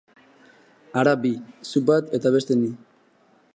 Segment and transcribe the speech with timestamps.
[1.01, 1.33] Hara bi:
[1.73, 2.73] zu bat eta beste ni.